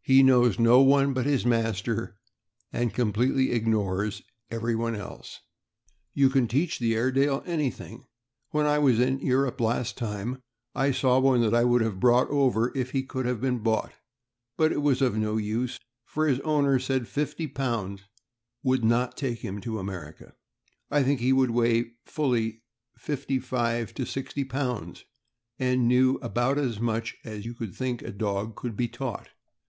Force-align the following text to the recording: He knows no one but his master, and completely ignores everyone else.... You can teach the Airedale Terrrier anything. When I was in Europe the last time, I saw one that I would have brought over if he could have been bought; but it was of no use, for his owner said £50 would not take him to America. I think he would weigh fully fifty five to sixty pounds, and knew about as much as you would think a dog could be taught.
He 0.00 0.24
knows 0.24 0.58
no 0.58 0.80
one 0.80 1.12
but 1.12 1.24
his 1.24 1.46
master, 1.46 2.16
and 2.72 2.92
completely 2.92 3.52
ignores 3.52 4.22
everyone 4.50 4.96
else.... 4.96 5.38
You 6.14 6.30
can 6.30 6.48
teach 6.48 6.80
the 6.80 6.96
Airedale 6.96 7.42
Terrrier 7.42 7.54
anything. 7.54 8.04
When 8.50 8.66
I 8.66 8.80
was 8.80 8.98
in 8.98 9.20
Europe 9.20 9.58
the 9.58 9.62
last 9.62 9.96
time, 9.96 10.42
I 10.74 10.90
saw 10.90 11.20
one 11.20 11.42
that 11.42 11.54
I 11.54 11.62
would 11.62 11.80
have 11.82 12.00
brought 12.00 12.28
over 12.28 12.76
if 12.76 12.90
he 12.90 13.04
could 13.04 13.24
have 13.24 13.40
been 13.40 13.60
bought; 13.60 13.92
but 14.56 14.72
it 14.72 14.82
was 14.82 15.00
of 15.00 15.16
no 15.16 15.36
use, 15.36 15.78
for 16.04 16.26
his 16.26 16.40
owner 16.40 16.80
said 16.80 17.04
£50 17.04 18.00
would 18.64 18.82
not 18.84 19.16
take 19.16 19.42
him 19.44 19.60
to 19.60 19.78
America. 19.78 20.34
I 20.90 21.04
think 21.04 21.20
he 21.20 21.32
would 21.32 21.52
weigh 21.52 21.92
fully 22.04 22.62
fifty 22.96 23.38
five 23.38 23.94
to 23.94 24.04
sixty 24.04 24.42
pounds, 24.42 25.04
and 25.56 25.86
knew 25.86 26.16
about 26.16 26.58
as 26.58 26.80
much 26.80 27.16
as 27.24 27.46
you 27.46 27.54
would 27.60 27.76
think 27.76 28.02
a 28.02 28.10
dog 28.10 28.56
could 28.56 28.76
be 28.76 28.88
taught. 28.88 29.28